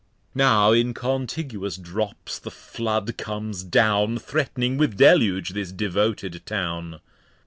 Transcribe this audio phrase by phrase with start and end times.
[0.33, 6.99] Now in contiguous Drops the Flood comes down, Threat'ning with Deloge this Devoted Town.